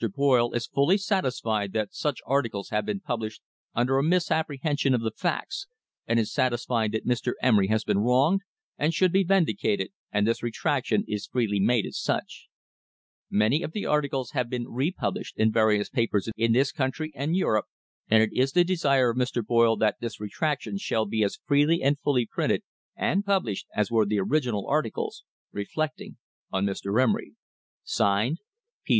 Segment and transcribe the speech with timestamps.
[0.15, 3.39] Boyle is fully satisfied that such articles have been published
[3.75, 5.11] under a mis THE HISTORY OF THE STANDARD OIL COMPANY apprehension of the
[5.45, 5.67] facts,
[6.07, 7.33] and is satisfied that Mr.
[7.43, 8.41] Emery has been wronged,
[8.79, 12.47] and should be vindicated, and this retraction is freely made as such.
[13.29, 17.65] Many of the articles have been republished in various papers in this country and Europe,
[18.09, 19.45] and it is the desire of Mr.
[19.45, 22.63] Boyle that this retraction shall be as freely and fully printed
[22.95, 26.17] and published as were the original articles reflecting
[26.51, 26.87] on Mr.
[26.99, 27.33] Emery.
[27.83, 28.39] (Signed)
[28.87, 28.89] P.